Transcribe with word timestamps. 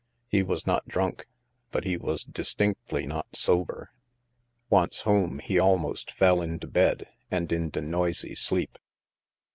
He 0.27 0.41
was 0.41 0.65
not 0.65 0.87
drunk, 0.87 1.27
but 1.69 1.83
he 1.83 1.95
was 1.95 2.23
distinctly 2.23 3.05
not 3.05 3.35
sober. 3.35 3.91
Once 4.67 5.01
home, 5.01 5.37
he 5.37 5.59
almost 5.59 6.09
fell 6.11 6.41
into 6.41 6.65
bed 6.65 7.05
and 7.29 7.51
into 7.51 7.81
noisy 7.81 8.33
sleep. 8.33 8.79